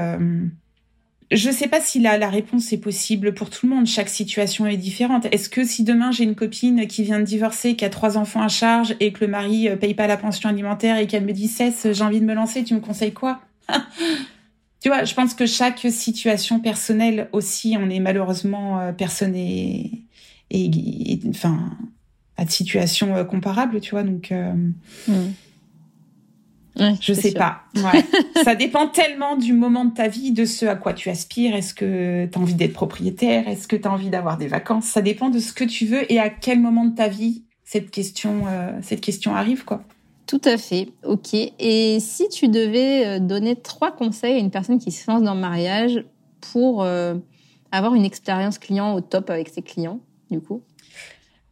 [1.31, 3.85] je sais pas si la, la réponse est possible pour tout le monde.
[3.85, 5.27] Chaque situation est différente.
[5.31, 8.41] Est-ce que si demain j'ai une copine qui vient de divorcer, qui a trois enfants
[8.41, 11.49] à charge et que le mari paye pas la pension alimentaire et qu'elle me dit
[11.49, 13.43] cesse, j'ai envie de me lancer, tu me conseilles quoi?
[14.81, 20.05] tu vois, je pense que chaque situation personnelle aussi, on est malheureusement euh, personne et,
[20.51, 21.77] et, enfin
[22.37, 24.05] à de situations euh, comparables, tu vois.
[24.05, 24.53] Donc, euh,
[25.09, 25.33] mmh.
[27.01, 27.63] je sais pas.
[27.75, 28.05] Ouais.
[28.45, 31.57] ça dépend tellement du moment de ta vie, de ce à quoi tu aspires.
[31.57, 33.49] Est-ce que tu as envie d'être propriétaire?
[33.49, 34.85] Est-ce que tu as envie d'avoir des vacances?
[34.85, 37.91] Ça dépend de ce que tu veux et à quel moment de ta vie cette
[37.91, 38.45] question,
[38.81, 39.83] cette question arrive, quoi.
[40.29, 41.35] Tout à fait, ok.
[41.59, 45.33] Et si tu devais euh, donner trois conseils à une personne qui se lance dans
[45.33, 46.05] le mariage
[46.53, 47.15] pour euh,
[47.73, 50.63] avoir une expérience client au top avec ses clients, du coup?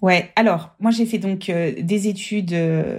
[0.03, 2.55] Ouais, alors moi j'ai fait donc euh, des études,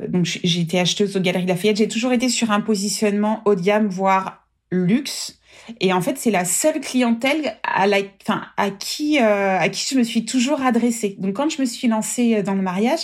[0.09, 1.77] donc j'ai été acheteuse aux Galeries Lafayette.
[1.77, 5.39] J'ai toujours été sur un positionnement haut de gamme, voire luxe.
[5.79, 7.97] Et en fait, c'est la seule clientèle à, la,
[8.55, 11.17] à qui à qui je me suis toujours adressée.
[11.19, 13.01] Donc quand je me suis lancée dans le mariage,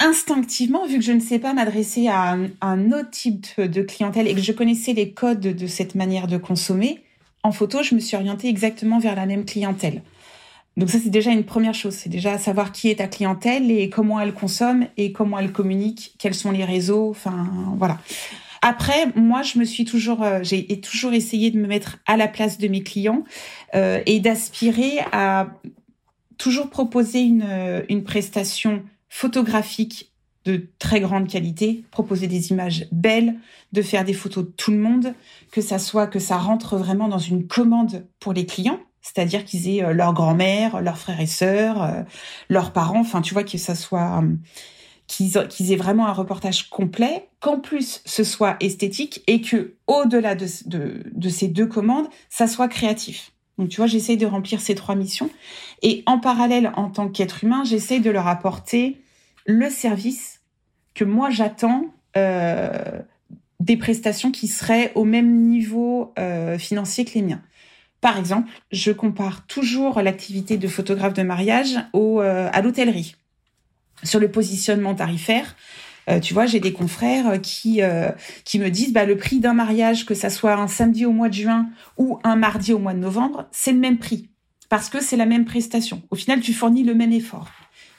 [0.00, 4.34] instinctivement, vu que je ne sais pas m'adresser à un, autre type de clientèle et
[4.34, 7.02] que je connaissais les codes de cette manière de consommer,
[7.42, 10.02] en photo, je me suis orientée exactement vers la même clientèle.
[10.76, 11.94] Donc ça, c'est déjà une première chose.
[11.94, 16.14] C'est déjà savoir qui est ta clientèle et comment elle consomme et comment elle communique,
[16.18, 17.98] quels sont les réseaux, enfin, voilà.
[18.62, 22.26] Après, moi, je me suis toujours, euh, j'ai toujours essayé de me mettre à la
[22.26, 23.22] place de mes clients
[23.74, 25.48] euh, et d'aspirer à
[26.36, 30.12] toujours proposer une, une prestation photographique
[30.46, 33.34] de très grande qualité, proposer des images belles,
[33.72, 35.14] de faire des photos de tout le monde,
[35.50, 39.68] que ça soit que ça rentre vraiment dans une commande pour les clients, c'est-à-dire qu'ils
[39.68, 42.02] aient euh, leur grand-mère, leurs frères et sœurs, euh,
[42.48, 44.36] leurs parents, enfin tu vois que ça soit euh,
[45.06, 50.46] qu'ils aient vraiment un reportage complet, qu'en plus ce soit esthétique et que au-delà de,
[50.66, 53.32] de, ces deux commandes, ça soit créatif.
[53.58, 55.30] Donc tu vois, j'essaye de remplir ces trois missions
[55.82, 59.00] et en parallèle, en tant qu'être humain, j'essaye de leur apporter
[59.46, 60.40] le service
[60.94, 63.00] que moi j'attends euh,
[63.60, 67.42] des prestations qui seraient au même niveau euh, financier que les miens.
[68.00, 73.16] Par exemple, je compare toujours l'activité de photographe de mariage au, euh, à l'hôtellerie
[74.02, 75.56] sur le positionnement tarifaire.
[76.08, 78.10] Euh, tu vois, j'ai des confrères qui euh,
[78.44, 81.28] qui me disent bah le prix d'un mariage, que ça soit un samedi au mois
[81.28, 84.28] de juin ou un mardi au mois de novembre, c'est le même prix
[84.68, 86.02] parce que c'est la même prestation.
[86.10, 87.48] Au final, tu fournis le même effort.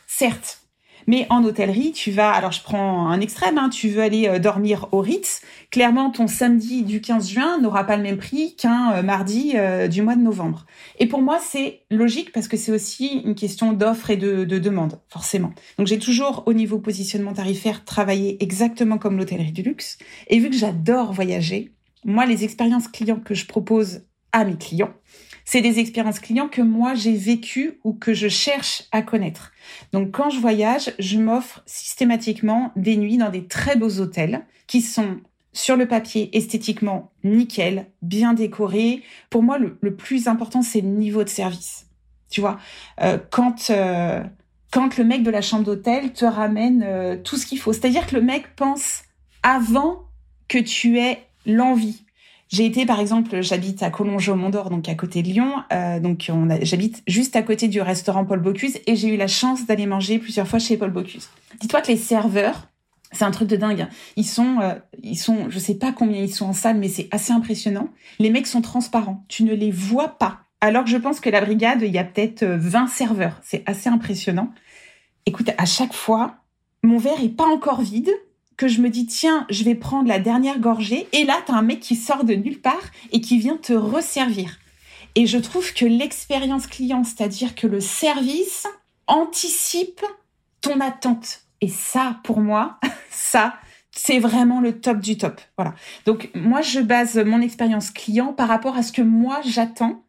[0.05, 0.61] Certes,
[1.07, 4.39] mais en hôtellerie, tu vas, alors je prends un extrême, hein, tu veux aller euh,
[4.39, 5.41] dormir au Ritz,
[5.71, 9.87] clairement ton samedi du 15 juin n'aura pas le même prix qu'un euh, mardi euh,
[9.87, 10.65] du mois de novembre.
[10.99, 14.59] Et pour moi, c'est logique parce que c'est aussi une question d'offre et de, de
[14.59, 15.53] demande, forcément.
[15.77, 19.97] Donc j'ai toujours, au niveau positionnement tarifaire, travaillé exactement comme l'hôtellerie du luxe.
[20.27, 21.71] Et vu que j'adore voyager,
[22.03, 24.93] moi, les expériences clients que je propose à mes clients,
[25.47, 29.53] c'est des expériences clients que moi j'ai vécues ou que je cherche à connaître.
[29.93, 34.81] Donc quand je voyage, je m'offre systématiquement des nuits dans des très beaux hôtels qui
[34.81, 35.21] sont
[35.53, 39.03] sur le papier esthétiquement nickel, bien décorés.
[39.29, 41.87] Pour moi, le, plus important, c'est le niveau de service.
[42.29, 42.59] Tu vois,
[43.01, 44.21] euh, quand euh,
[44.73, 48.05] quand le mec de la chambre d'hôtel te ramène euh, tout ce qu'il faut, c'est-à-dire
[48.05, 49.03] que le mec pense
[49.43, 50.03] avant
[50.49, 52.03] que tu aies l'envie
[52.49, 55.63] j'ai été, par exemple, j'habite à Collonges au Mont d'Or, donc à côté de Lyon.
[55.73, 56.31] Euh, donc
[56.61, 60.17] j'habite juste à côté du restaurant Paul Bocuse et j'ai eu la chance d'aller manger
[60.17, 61.29] plusieurs fois chez Paul Bocuse.
[61.59, 62.67] Dis-toi que les serveurs,
[63.11, 63.81] c'est un truc de dingue.
[63.81, 63.89] Hein.
[64.15, 67.09] Ils sont, euh, ils sont, je sais pas combien ils sont en salle, mais c'est
[67.11, 67.89] assez impressionnant.
[68.19, 69.25] Les mecs sont transparents.
[69.27, 70.39] Tu ne les vois pas.
[70.61, 73.39] Alors que je pense que la brigade, il y a peut-être 20 euh, serveurs.
[73.43, 74.51] C'est assez impressionnant.
[75.25, 76.35] Écoute, à chaque fois,
[76.83, 78.11] mon verre est pas encore vide
[78.57, 81.55] que je me dis tiens, je vais prendre la dernière gorgée et là tu as
[81.55, 84.57] un mec qui sort de nulle part et qui vient te resservir.
[85.15, 88.67] Et je trouve que l'expérience client, c'est-à-dire que le service
[89.05, 90.01] anticipe
[90.61, 91.41] ton attente.
[91.61, 92.79] Et ça pour moi,
[93.11, 93.55] ça
[93.91, 95.39] c'est vraiment le top du top.
[95.57, 95.73] Voilà.
[96.05, 100.03] Donc moi je base mon expérience client par rapport à ce que moi j'attends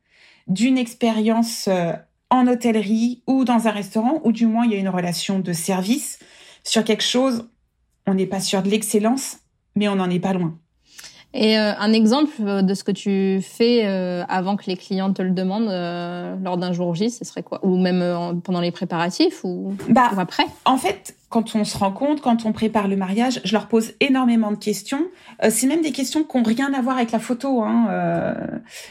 [0.47, 1.93] d'une expérience euh,
[2.31, 5.53] en hôtellerie ou dans un restaurant ou du moins il y a une relation de
[5.53, 6.19] service
[6.65, 7.49] sur quelque chose
[8.09, 9.39] on n'est pas sûr de l'excellence,
[9.77, 10.59] mais on n'en est pas loin.
[11.35, 15.13] Et euh, un exemple euh, de ce que tu fais euh, avant que les clients
[15.13, 15.69] te le demandent
[16.43, 17.61] lors d'un jour J, ce serait quoi?
[17.63, 20.47] Ou même pendant les préparatifs ou, bah, ou après?
[20.65, 24.51] En fait, quand on se rencontre, quand on prépare le mariage, je leur pose énormément
[24.51, 25.05] de questions.
[25.51, 27.63] c'est même des questions qui n'ont rien à voir avec la photo.
[27.63, 27.89] Hein.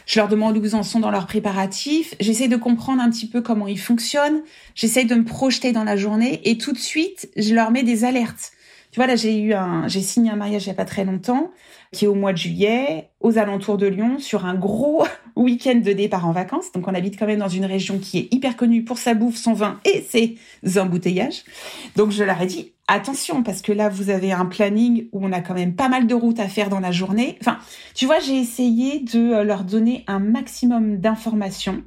[0.06, 2.14] je leur demande où ils en sont dans leurs préparatifs.
[2.20, 4.42] J'essaie de comprendre un petit peu comment ils fonctionnent.
[4.76, 8.06] J'essaie de me projeter dans la journée et tout de suite, je leur mets des
[8.06, 8.52] alertes.
[8.98, 11.06] Tu vois, là, j'ai eu un, j'ai signé un mariage il y a pas très
[11.06, 11.52] longtemps,
[11.92, 15.06] qui est au mois de juillet, aux alentours de Lyon, sur un gros
[15.36, 16.72] week-end de départ en vacances.
[16.72, 19.36] Donc, on habite quand même dans une région qui est hyper connue pour sa bouffe,
[19.36, 20.40] son vin et ses
[20.80, 21.44] embouteillages.
[21.96, 25.32] Donc, je leur ai dit, attention, parce que là, vous avez un planning où on
[25.32, 27.38] a quand même pas mal de routes à faire dans la journée.
[27.40, 27.60] Enfin,
[27.94, 31.84] tu vois, j'ai essayé de euh, leur donner un maximum d'informations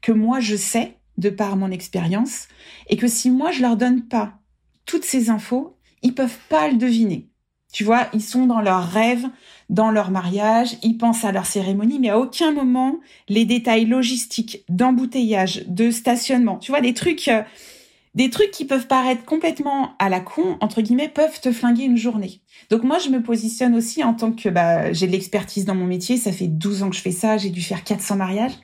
[0.00, 2.48] que moi, je sais de par mon expérience
[2.88, 4.38] et que si moi, je leur donne pas
[4.86, 7.28] toutes ces infos, ils peuvent pas le deviner.
[7.72, 9.26] Tu vois, ils sont dans leurs rêves,
[9.68, 14.64] dans leur mariage, ils pensent à leur cérémonie, mais à aucun moment les détails logistiques,
[14.68, 17.42] d'embouteillage, de stationnement, tu vois, des trucs, euh,
[18.14, 21.98] des trucs qui peuvent paraître complètement à la con, entre guillemets, peuvent te flinguer une
[21.98, 22.40] journée.
[22.70, 25.86] Donc moi, je me positionne aussi en tant que, bah, j'ai de l'expertise dans mon
[25.86, 28.54] métier, ça fait 12 ans que je fais ça, j'ai dû faire 400 mariages.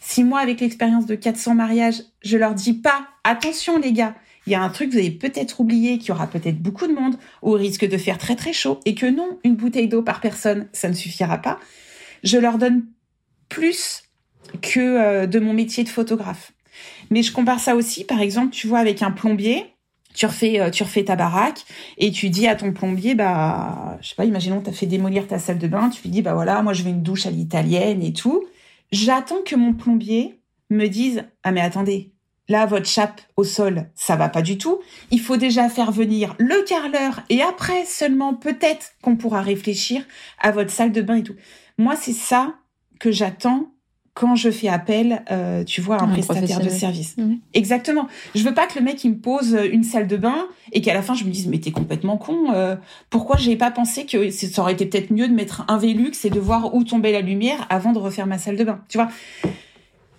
[0.00, 4.14] Si moi, avec l'expérience de 400 mariages, je leur dis pas, attention les gars,
[4.46, 6.86] il y a un truc que vous avez peut-être oublié, qu'il y aura peut-être beaucoup
[6.86, 10.02] de monde, au risque de faire très très chaud, et que non, une bouteille d'eau
[10.02, 11.58] par personne, ça ne suffira pas.
[12.22, 12.86] Je leur donne
[13.48, 14.02] plus
[14.62, 16.52] que euh, de mon métier de photographe.
[17.10, 19.74] Mais je compare ça aussi, par exemple, tu vois, avec un plombier,
[20.14, 21.64] tu refais, euh, tu refais ta baraque
[21.98, 25.26] et tu dis à ton plombier, bah, je sais pas, imaginons tu as fait démolir
[25.26, 27.30] ta salle de bain, tu lui dis, bah voilà, moi je veux une douche à
[27.30, 28.44] l'italienne et tout.
[28.92, 32.13] J'attends que mon plombier me dise, ah mais attendez,
[32.48, 34.80] Là, votre chape au sol, ça va pas du tout.
[35.10, 40.02] Il faut déjà faire venir le carreleur et après seulement peut-être qu'on pourra réfléchir
[40.40, 41.36] à votre salle de bain et tout.
[41.78, 42.54] Moi, c'est ça
[43.00, 43.70] que j'attends
[44.12, 47.16] quand je fais appel, euh, tu vois, à un, prestataire de service.
[47.16, 47.34] Mmh.
[47.52, 48.06] Exactement.
[48.34, 50.94] Je veux pas que le mec il me pose une salle de bain et qu'à
[50.94, 52.52] la fin je me dise mais t'es complètement con.
[52.54, 52.76] Euh,
[53.10, 56.30] pourquoi j'ai pas pensé que ça aurait été peut-être mieux de mettre un Velux et
[56.30, 58.80] de voir où tombait la lumière avant de refaire ma salle de bain.
[58.88, 59.08] Tu vois.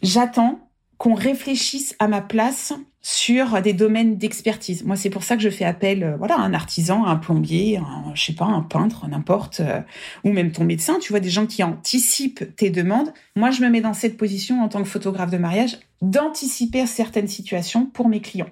[0.03, 0.64] J'attends
[0.97, 2.73] qu'on réfléchisse à ma place
[3.07, 4.83] sur des domaines d'expertise.
[4.83, 7.77] Moi, c'est pour ça que je fais appel, euh, voilà, à un artisan, un plombier,
[7.77, 9.81] un, je sais pas, un peintre, n'importe, euh,
[10.23, 10.97] ou même ton médecin.
[10.99, 13.13] Tu vois, des gens qui anticipent tes demandes.
[13.35, 17.27] Moi, je me mets dans cette position en tant que photographe de mariage d'anticiper certaines
[17.27, 18.49] situations pour mes clients.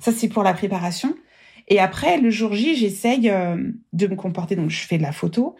[0.00, 1.14] Ça, c'est pour la préparation.
[1.68, 3.56] Et après, le jour J, j'essaye euh,
[3.94, 4.54] de me comporter.
[4.54, 5.56] Donc, je fais de la photo.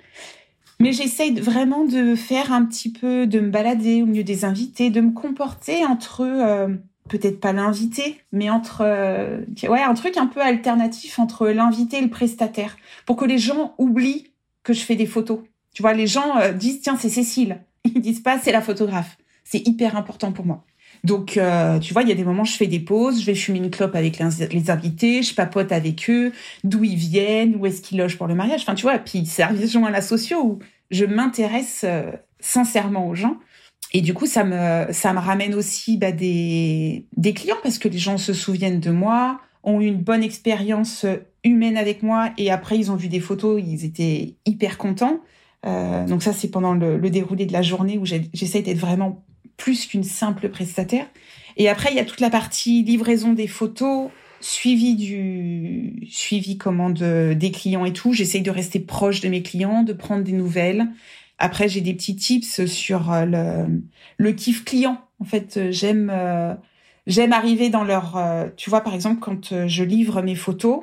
[0.81, 4.91] Mais j'essaye vraiment de faire un petit peu, de me balader au milieu des invités,
[4.91, 6.69] de me comporter entre euh,
[7.09, 12.03] peut-être pas l'invité, mais entre euh, ouais un truc un peu alternatif entre l'invité et
[12.03, 14.31] le prestataire, pour que les gens oublient
[14.63, 15.41] que je fais des photos.
[15.75, 19.19] Tu vois, les gens euh, disent tiens c'est Cécile, ils disent pas c'est la photographe.
[19.43, 20.65] C'est hyper important pour moi.
[21.05, 23.35] Donc, euh, tu vois, il y a des moments, je fais des pauses, je vais
[23.35, 26.33] fumer une clope avec les, invités, je papote avec eux,
[26.65, 28.63] d'où ils viennent, où est-ce qu'ils logent pour le mariage.
[28.63, 29.53] Enfin, tu vois, puis c'est à
[29.91, 30.59] la socio où
[30.91, 33.37] je m'intéresse euh, sincèrement aux gens.
[33.95, 37.89] Et du coup, ça me, ça me ramène aussi bah, des, des clients parce que
[37.89, 41.07] les gens se souviennent de moi, ont eu une bonne expérience
[41.43, 45.21] humaine avec moi et après, ils ont vu des photos, ils étaient hyper contents.
[45.67, 49.25] Euh, donc ça, c'est pendant le, le, déroulé de la journée où j'essaie d'être vraiment
[49.59, 51.07] plus qu'une simple prestataire.
[51.59, 54.09] Et après, il y a toute la partie livraison des photos,
[54.41, 58.15] suivi du suivi commande des clients et tout.
[58.15, 60.89] J'essaye de rester proche de mes clients, de prendre des nouvelles.
[61.39, 63.83] Après, j'ai des petits tips sur euh, le,
[64.17, 65.01] le kiff client.
[65.21, 66.55] En fait, j'aime euh,
[67.07, 68.17] j'aime arriver dans leur.
[68.17, 70.83] Euh, tu vois, par exemple, quand je livre mes photos,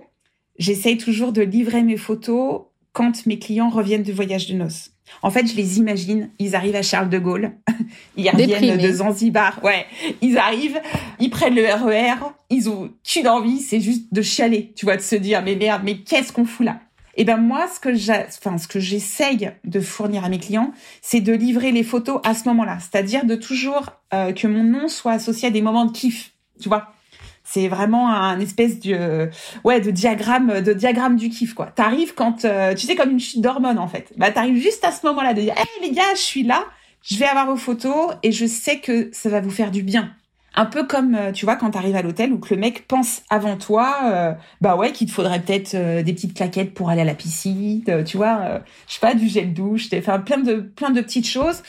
[0.58, 4.95] j'essaye toujours de livrer mes photos quand mes clients reviennent du voyage de noces.
[5.22, 7.52] En fait, je les imagine, ils arrivent à Charles de Gaulle,
[8.18, 9.86] ils reviennent de Zanzibar, ouais,
[10.22, 10.82] ils arrivent,
[11.20, 14.98] ils prennent le RER, e ils ont qu'une envie, c'est juste de chialer, tu vois,
[14.98, 16.80] de se dire mais merde, mais qu'est-ce qu'on fout là?
[17.18, 17.90] Et eh ben moi, ce que
[18.38, 22.34] enfin ce que j'essaye de fournir à mes clients, c'est de livrer les photos à
[22.34, 25.94] ce moment-là, c'est-à-dire de toujours euh, que mon nom soit associé à des moments de
[25.94, 26.95] kiff, tu vois?
[27.48, 29.30] C'est vraiment un espèce de
[29.64, 31.68] ouais de diagramme de diagramme du kiff quoi.
[31.68, 34.12] T'arrives quand euh, tu sais comme une chute d'hormones en fait.
[34.18, 36.66] Bah t'arrives juste à ce moment-là de dire hey les gars je suis là,
[37.04, 40.12] je vais avoir vos photos et je sais que ça va vous faire du bien.
[40.56, 43.22] Un peu comme euh, tu vois quand t'arrives à l'hôtel où que le mec pense
[43.30, 47.06] avant toi euh, bah ouais qu'il te faudrait peut-être des petites claquettes pour aller à
[47.06, 51.02] la piscine, tu vois, je sais pas du gel douche, fait plein de plein de
[51.02, 51.62] petites choses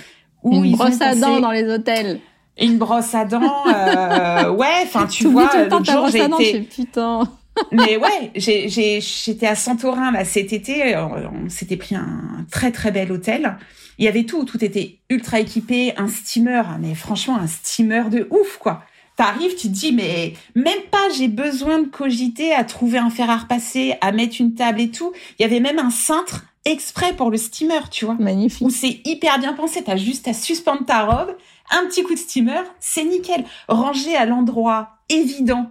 [0.43, 2.21] où une brosse à dents dans les hôtels
[2.59, 3.67] une brosse à dents.
[3.67, 6.61] Euh, ouais, enfin tu vois, l'autre jour j'ai été.
[6.63, 7.29] Putain.
[7.73, 10.97] Mais ouais, j'ai j'étais à Santorin là cet été.
[10.97, 13.57] On, s'était pris un très très bel hôtel.
[13.99, 18.27] Il y avait tout, tout était ultra équipé, un steamer, mais franchement un steamer de
[18.31, 18.83] ouf quoi.
[19.17, 23.31] T'arrives, tu te dis mais même pas j'ai besoin de cogiter à trouver un fer
[23.31, 25.13] à repasser, à mettre une table et tout.
[25.39, 28.17] Il y avait même un cintre exprès pour le steamer, tu vois.
[28.19, 28.67] Magnifique.
[28.67, 29.83] Où c'est hyper bien pensé.
[29.83, 31.37] T'as juste à suspendre ta robe
[31.71, 33.45] un petit coup de steamer, c'est nickel.
[33.69, 35.71] Rangé à l'endroit évident,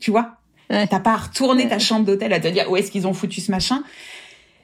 [0.00, 0.36] tu vois.
[0.68, 3.40] T'as pas à retourner ta chambre d'hôtel à te dire où est-ce qu'ils ont foutu
[3.40, 3.82] ce machin.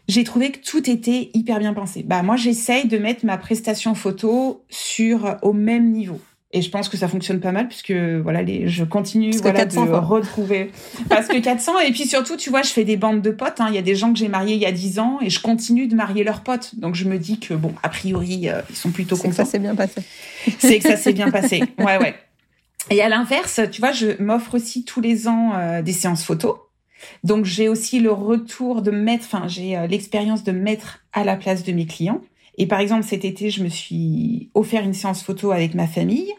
[0.09, 2.03] J'ai trouvé que tout était hyper bien pensé.
[2.03, 6.21] Bah moi j'essaye de mettre ma prestation photo sur au même niveau.
[6.53, 9.79] Et je pense que ça fonctionne pas mal puisque voilà les je continue voilà de
[9.79, 10.73] retrouver
[11.09, 13.67] parce que 400 et puis surtout tu vois je fais des bandes de potes hein.
[13.69, 15.41] il y a des gens que j'ai mariés il y a 10 ans et je
[15.41, 18.77] continue de marier leurs potes donc je me dis que bon a priori euh, ils
[18.77, 19.31] sont plutôt contents.
[19.31, 20.03] C'est que ça s'est bien passé.
[20.59, 21.63] C'est que ça s'est bien passé.
[21.79, 22.15] Ouais ouais.
[22.91, 26.57] Et à l'inverse, tu vois, je m'offre aussi tous les ans euh, des séances photos.
[27.25, 31.37] Donc j'ai aussi le retour de mettre enfin j'ai euh, l'expérience de mettre à la
[31.37, 32.21] place de mes clients.
[32.59, 36.33] Et par exemple, cet été, je me suis offert une séance photo avec ma famille.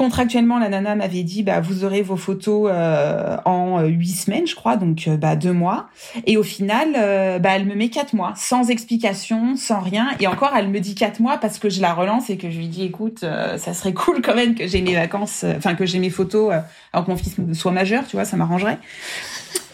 [0.00, 4.54] Contractuellement, la nana m'avait dit, bah, vous aurez vos photos euh, en huit semaines, je
[4.54, 5.88] crois, donc euh, bah, deux mois.
[6.26, 10.08] Et au final, euh, bah, elle me met quatre mois, sans explication, sans rien.
[10.18, 12.56] Et encore, elle me dit quatre mois parce que je la relance et que je
[12.56, 15.98] lui dis, écoute, ça serait cool quand même que j'ai mes vacances, enfin que j'ai
[15.98, 16.54] mes photos
[16.94, 18.78] alors que mon fils soit majeur, tu vois, ça m'arrangerait.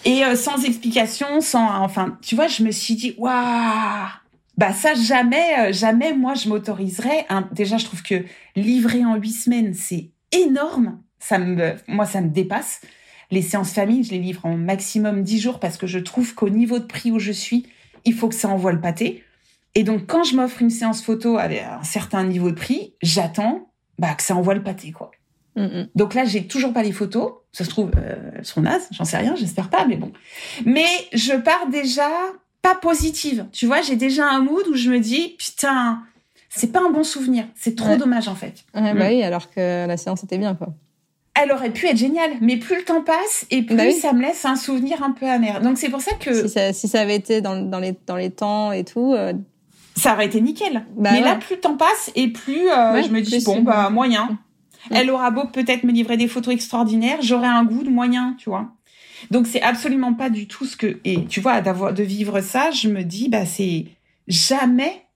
[0.05, 4.09] Et sans explication, sans, enfin, tu vois, je me suis dit, waouh
[4.57, 7.27] bah ça jamais, euh, jamais moi je m'autoriserais.
[7.53, 11.01] Déjà, je trouve que livrer en huit semaines, c'est énorme.
[11.19, 12.81] Ça me, moi, ça me dépasse.
[13.31, 16.49] Les séances famille, je les livre en maximum dix jours parce que je trouve qu'au
[16.49, 17.67] niveau de prix où je suis,
[18.05, 19.25] il faut que ça envoie le pâté.
[19.75, 23.69] Et donc, quand je m'offre une séance photo avec un certain niveau de prix, j'attends
[23.99, 25.11] bah, que ça envoie le pâté, quoi.
[25.95, 27.33] Donc là, j'ai toujours pas les photos.
[27.53, 30.13] Ça se trouve, euh, elles seront nazes, j'en sais rien, j'espère pas, mais bon.
[30.67, 32.11] Mais je pars déjà
[32.67, 33.47] pas positive.
[33.53, 36.03] Tu vois, j'ai déjà un mood où je me dis, putain,
[36.49, 37.45] c'est pas un bon souvenir.
[37.55, 38.65] C'est trop dommage en fait.
[38.75, 39.09] Ouais, bah mm.
[39.09, 40.69] oui, alors que la séance était bien quoi.
[41.41, 44.23] Elle aurait pu être géniale, mais plus le temps passe et plus bah ça me
[44.23, 45.61] laisse un souvenir un peu amer.
[45.61, 48.85] Donc c'est pour ça que si ça, avait été dans, les dans les temps et
[48.85, 49.35] tout, euh,
[49.95, 50.87] ça aurait été nickel.
[50.97, 53.91] Bah mais là, plus le temps passe et plus euh, je me dis bon bah
[53.91, 54.39] moyen.
[54.91, 58.49] Elle aura beau peut-être me livrer des photos extraordinaires, j'aurai un goût de moyen, tu
[58.49, 58.71] vois.
[59.31, 62.71] Donc c'est absolument pas du tout ce que et tu vois d'avoir de vivre ça,
[62.71, 63.87] je me dis bah c'est
[64.29, 65.07] jamais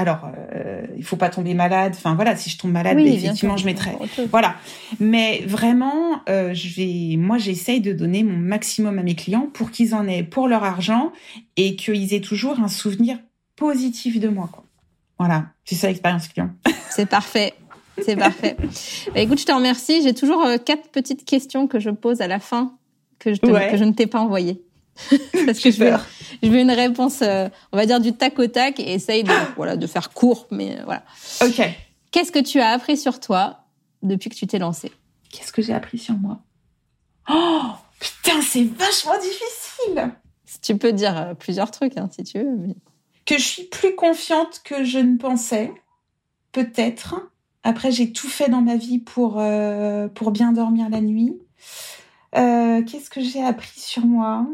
[0.00, 1.92] alors, euh, il faut pas tomber malade.
[1.94, 3.90] Enfin voilà, si je tombe malade, effectivement, je mettrai.
[4.30, 4.54] Voilà.
[4.98, 9.70] Mais vraiment, euh, je vais, moi, j'essaye de donner mon maximum à mes clients pour
[9.70, 11.12] qu'ils en aient pour leur argent
[11.58, 13.18] et qu'ils aient toujours un souvenir
[13.56, 14.48] positif de moi.
[14.50, 14.64] Quoi.
[15.18, 16.48] Voilà, c'est ça l'expérience client.
[16.88, 17.52] C'est parfait.
[18.02, 18.56] C'est parfait.
[19.14, 20.02] Bah, écoute, je te remercie.
[20.02, 22.72] J'ai toujours euh, quatre petites questions que je pose à la fin
[23.20, 24.60] que je, que je ne t'ai pas envoyées.
[25.46, 25.92] Parce que je veux,
[26.42, 29.32] je veux une réponse, euh, on va dire du tac au tac et essaye de,
[29.56, 31.04] voilà, de faire court, mais euh, voilà.
[31.42, 31.62] Ok.
[32.10, 33.60] Qu'est-ce que tu as appris sur toi
[34.02, 34.90] depuis que tu t'es lancée?
[35.30, 36.40] Qu'est-ce que j'ai appris sur moi?
[37.30, 37.60] Oh
[38.00, 40.12] putain, c'est vachement difficile.
[40.62, 42.74] Tu peux dire euh, plusieurs trucs, hein, si tu veux.
[43.26, 45.72] Que je suis plus confiante que je ne pensais,
[46.52, 47.30] peut-être.
[47.62, 49.40] Après, j'ai tout fait dans ma vie pour
[50.14, 51.38] pour bien dormir la nuit.
[52.32, 54.46] Qu'est-ce que j'ai appris sur moi?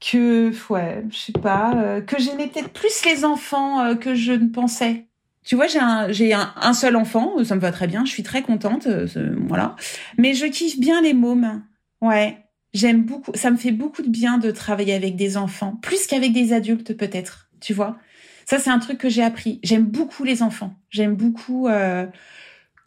[0.00, 4.32] Que ouais, je sais pas, euh, que j'aimais peut-être plus les enfants euh, que je
[4.32, 5.06] ne pensais.
[5.44, 5.80] Tu vois, j'ai
[6.32, 9.08] un un, seul enfant, ça me va très bien, je suis très contente, euh,
[9.48, 9.74] voilà.
[10.16, 11.64] Mais je kiffe bien les mômes.
[12.00, 12.38] Ouais,
[12.74, 16.32] j'aime beaucoup, ça me fait beaucoup de bien de travailler avec des enfants, plus qu'avec
[16.32, 17.98] des adultes peut-être, tu vois.
[18.44, 19.58] Ça c'est un truc que j'ai appris.
[19.64, 20.74] J'aime beaucoup les enfants.
[20.90, 21.68] J'aime beaucoup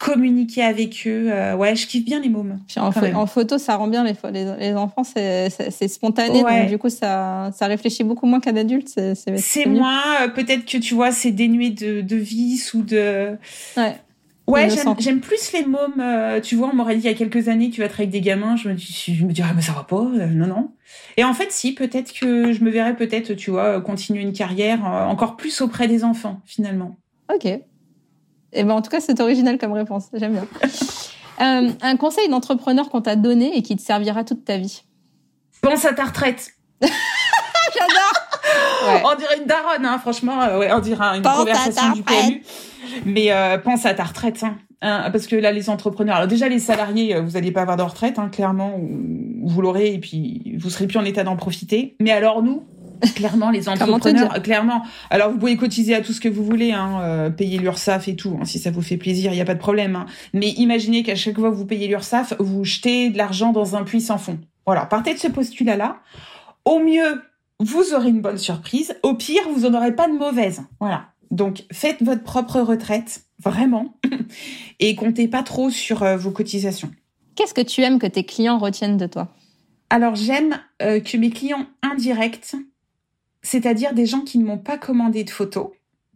[0.02, 1.28] communiquer avec eux.
[1.30, 2.58] Euh, ouais, je kiffe bien les mômes.
[2.76, 4.14] en, photo, ça rend bien les,
[4.58, 6.42] les, enfants, c'est spontané.
[6.42, 8.88] Donc, du coup, ça, ça réfléchit beaucoup moins qu'un adulte.
[9.36, 13.36] C'est moins, euh, peut-être que tu vois, c'est dénué de, de vice ou de.
[13.76, 13.94] Ouais.
[14.48, 16.00] Ouais, j'aime plus les mômes.
[16.00, 18.10] Euh, tu vois, on m'aurait dit il y a quelques années, tu vas être avec
[18.10, 18.56] des gamins.
[18.56, 20.02] Je me, dis, je me dirais, mais ça va pas.
[20.02, 20.72] non, non.
[21.16, 24.84] Et en fait, si, peut-être que je me verrais peut-être, tu vois, continuer une carrière
[24.84, 26.96] encore plus auprès des enfants, finalement.
[27.32, 27.46] Ok.
[28.52, 30.08] Eh ben, en tout cas, c'est original comme réponse.
[30.12, 30.46] J'aime bien.
[31.40, 34.82] Euh, un conseil d'entrepreneur qu'on t'a donné et qui te servira toute ta vie.
[35.62, 36.50] Pense à ta retraite.
[36.82, 39.04] J'adore.
[39.04, 40.42] On dirait une daronne, hein, franchement.
[40.42, 42.42] Euh, ouais, on dirait une conversation du PMU.
[43.06, 44.58] Mais euh, pense à ta retraite, hein.
[44.82, 47.82] hein, parce que là, les entrepreneurs, alors déjà les salariés, vous n'allez pas avoir de
[47.82, 48.78] retraite, hein, clairement,
[49.42, 51.96] vous l'aurez et puis vous serez plus en état d'en profiter.
[52.00, 52.64] Mais alors nous,
[53.14, 54.82] clairement les entrepreneurs clairement.
[55.10, 58.16] Alors vous pouvez cotiser à tout ce que vous voulez hein, euh, payer l'URSSAF et
[58.16, 60.06] tout hein, si ça vous fait plaisir il y a pas de problème hein.
[60.32, 63.82] mais imaginez qu'à chaque fois que vous payez l'URSSAF vous jetez de l'argent dans un
[63.82, 64.38] puits sans fond.
[64.66, 65.98] Voilà partez de ce postulat là
[66.64, 67.22] au mieux
[67.60, 70.62] vous aurez une bonne surprise au pire vous en aurez pas de mauvaise.
[70.80, 71.06] Voilà.
[71.30, 73.94] Donc faites votre propre retraite vraiment
[74.80, 76.90] et comptez pas trop sur euh, vos cotisations.
[77.34, 79.28] Qu'est-ce que tu aimes que tes clients retiennent de toi?
[79.90, 82.54] Alors j'aime euh, que mes clients indirects
[83.42, 85.70] c'est-à-dire des gens qui ne m'ont pas commandé de photos.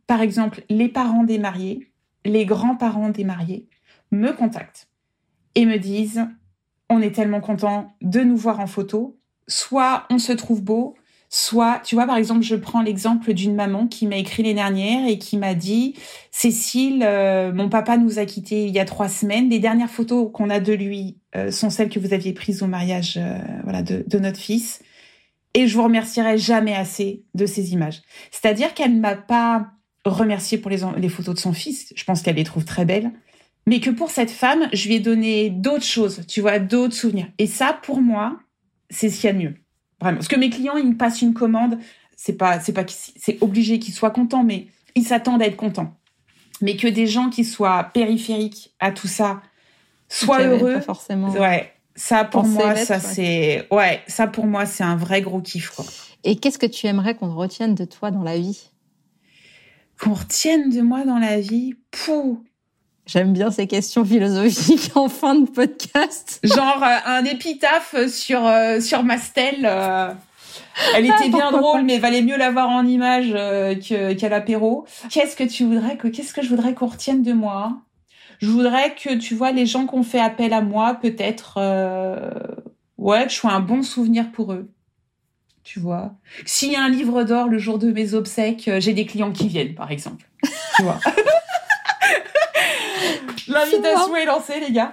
[0.07, 1.91] Par exemple, les parents des mariés,
[2.25, 3.69] les grands-parents des mariés
[4.13, 4.89] me contactent
[5.55, 6.27] et me disent
[6.89, 10.95] on est tellement content de nous voir en photo, soit on se trouve beau,
[11.29, 15.09] soit, tu vois, par exemple, je prends l'exemple d'une maman qui m'a écrit l'année dernière
[15.09, 15.95] et qui m'a dit,
[16.31, 19.51] Cécile, euh, mon papa nous a quittés il y a trois semaines.
[19.51, 22.67] Les dernières photos qu'on a de lui euh, sont celles que vous aviez prises au
[22.67, 24.81] mariage, euh, voilà, de, notre fils
[25.57, 28.03] et je vous remercierai jamais assez de ces images.
[28.31, 29.69] C'est-à-dire qu'elle ne m'a pas
[30.05, 33.11] remercié pour les, les photos de son fils, je pense qu'elle les trouve très belles,
[33.67, 37.29] mais que pour cette femme, je lui ai donné d'autres choses, tu vois, d'autres souvenirs.
[37.39, 38.39] Et ça, pour moi,
[38.91, 39.55] c'est ce qu'il y a de mieux.
[39.99, 40.19] Vraiment.
[40.19, 41.79] Parce que mes clients, ils me passent une commande,
[42.17, 45.97] c'est pas, c'est pas, c'est obligé qu'ils soient contents, mais ils s'attendent à être contents.
[46.61, 49.41] Mais que des gens qui soient périphériques à tout ça
[50.11, 50.81] soient heureux.
[50.81, 51.31] forcément.
[51.31, 51.73] Ouais.
[51.97, 55.85] Ça pour moi, ça c'est ouais, ça pour moi c'est un vrai gros kiff quoi.
[56.25, 58.71] Et qu'est-ce que tu aimerais qu'on retienne de toi dans la vie?
[60.01, 61.75] Qu'on retienne de moi dans la vie?
[61.91, 62.45] Pouh
[63.07, 66.41] J'aime bien ces questions philosophiques en fin de podcast.
[66.43, 69.65] Genre euh, un épitaphe sur euh, sur ma stèle.
[69.65, 70.11] Euh,
[70.95, 73.33] elle était bien drôle, mais valait mieux l'avoir en image
[73.81, 74.85] qu'à l'apéro.
[75.11, 77.79] Qu'est-ce que tu voudrais que qu'est-ce que je voudrais qu'on retienne de moi?
[78.41, 82.31] Je voudrais que, tu vois, les gens qui ont fait appel à moi, peut-être, euh,
[82.99, 84.71] ouais, que je sois un bon souvenir pour eux.
[85.65, 86.13] Tu vois.
[86.45, 89.33] S'il y a un livre d'or le jour de mes obsèques, euh, j'ai des clients
[89.33, 90.29] qui viennent, par exemple.
[90.77, 91.01] Tu vois.
[93.49, 94.93] L'invitation est, lancée, les gars.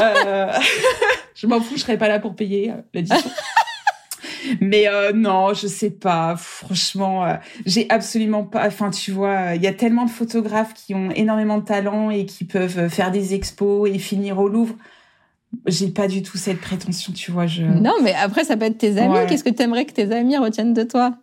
[0.00, 0.52] Euh,
[1.34, 3.30] je m'en fous, je serai pas là pour payer l'édition.
[4.60, 6.36] Mais euh, non, je sais pas.
[6.36, 7.34] Franchement, euh,
[7.66, 8.66] j'ai absolument pas.
[8.66, 12.26] Enfin, tu vois, il y a tellement de photographes qui ont énormément de talent et
[12.26, 14.74] qui peuvent faire des expos et finir au Louvre.
[15.66, 17.46] J'ai pas du tout cette prétention, tu vois.
[17.46, 17.62] Je...
[17.62, 19.14] Non, mais après, ça peut être tes amis.
[19.28, 21.14] Qu'est-ce que tu aimerais que tes amis retiennent de toi?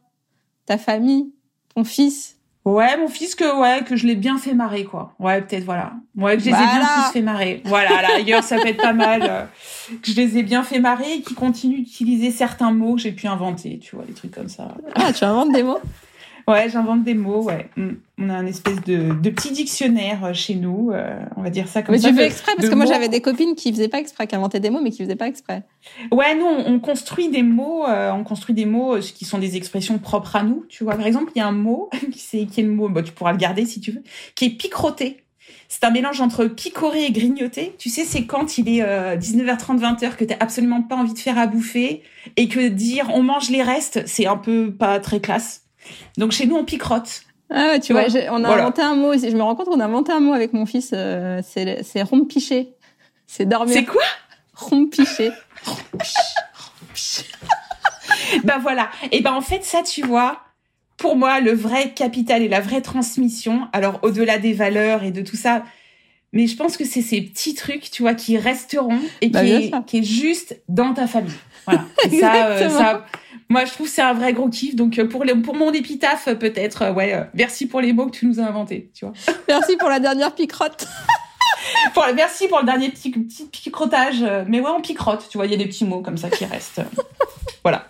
[0.65, 1.31] Ta famille?
[1.75, 2.38] Ton fils?
[2.69, 5.13] Ouais, mon fils que ouais que je l'ai bien fait marrer quoi.
[5.19, 5.93] Ouais, peut-être voilà.
[6.15, 7.61] Ouais, que je les ai bien tous fait marrer.
[7.65, 9.23] Voilà, à la rigueur, ça peut être pas mal.
[9.23, 9.43] Euh,
[10.03, 13.11] que je les ai bien fait marrer et qui continuent d'utiliser certains mots que j'ai
[13.11, 14.75] pu inventer, tu vois, des trucs comme ça.
[14.93, 15.79] Ah, tu inventes des mots?
[16.47, 17.69] Ouais, j'invente des mots, ouais.
[17.75, 17.89] Mm.
[18.17, 21.67] On a un espèce de, de petit dictionnaire euh, chez nous, euh, on va dire
[21.67, 22.07] ça comme mais ça.
[22.07, 24.35] Mais tu fais exprès parce que moi j'avais des copines qui faisaient pas exprès, qui
[24.35, 25.63] inventaient des mots mais qui faisaient pas exprès.
[26.11, 29.99] Ouais, nous on, construit des mots, euh, on construit des mots qui sont des expressions
[29.99, 30.65] propres à nous.
[30.67, 32.89] Tu vois, par exemple, il y a un mot qui c'est qui est le mot,
[32.89, 34.03] bah, tu pourras le garder si tu veux,
[34.35, 35.23] qui est picroté.
[35.67, 37.75] C'est un mélange entre picorer et grignoter.
[37.77, 38.81] Tu sais, c'est quand il est
[39.17, 42.01] 19h30, 20h que t'as absolument pas envie de faire à bouffer
[42.37, 45.68] et que dire on mange les restes, c'est un peu pas très classe.
[46.17, 47.23] Donc chez nous, on picrote.
[47.51, 49.31] Ah tu vois, on a inventé un mot aussi.
[49.31, 50.91] Je me rends compte qu'on a inventé un mot avec mon fils.
[50.93, 52.75] Euh, c'est rompiché.
[53.25, 53.73] C'est dormir.
[53.73, 54.03] C'est quoi?
[54.53, 55.31] Rompiché.
[58.43, 58.89] ben voilà.
[59.11, 60.41] Et ben en fait, ça, tu vois,
[60.97, 65.21] pour moi, le vrai capital et la vraie transmission, alors au-delà des valeurs et de
[65.21, 65.63] tout ça,
[66.31, 69.51] mais je pense que c'est ces petits trucs, tu vois, qui resteront et bah, qui,
[69.51, 71.33] est, qui, est, juste dans ta famille.
[71.65, 71.85] Voilà.
[72.05, 73.05] Et ça, euh, ça,
[73.49, 74.75] moi, je trouve c'est un vrai gros kiff.
[74.75, 78.17] Donc, euh, pour, les, pour mon épitaphe, peut-être, euh, ouais, merci pour les mots que
[78.17, 79.13] tu nous as inventés, tu vois.
[79.47, 80.87] Merci pour la dernière picrotte.
[81.93, 84.23] pour, merci pour le dernier petit, petit picrotage.
[84.47, 86.45] Mais ouais, on picrote, tu vois, il y a des petits mots comme ça qui
[86.45, 86.81] restent.
[87.63, 87.87] voilà.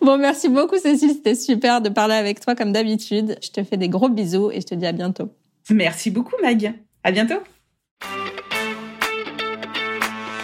[0.00, 1.10] Bon, merci beaucoup, Cécile.
[1.10, 3.36] C'était super de parler avec toi comme d'habitude.
[3.42, 5.30] Je te fais des gros bisous et je te dis à bientôt.
[5.70, 6.74] Merci beaucoup, Mag.
[7.06, 7.36] À bientôt.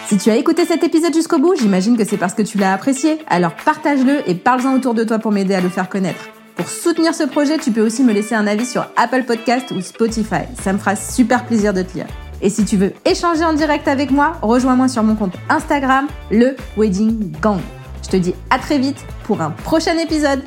[0.07, 2.71] Si tu as écouté cet épisode jusqu'au bout, j'imagine que c'est parce que tu l'as
[2.71, 3.19] apprécié.
[3.27, 6.29] Alors partage-le et parle-en autour de toi pour m'aider à le faire connaître.
[6.55, 9.81] Pour soutenir ce projet, tu peux aussi me laisser un avis sur Apple Podcast ou
[9.81, 10.45] Spotify.
[10.61, 12.07] Ça me fera super plaisir de te lire.
[12.41, 16.55] Et si tu veux échanger en direct avec moi, rejoins-moi sur mon compte Instagram, le
[16.77, 17.59] Wedding Gang.
[18.03, 20.41] Je te dis à très vite pour un prochain épisode.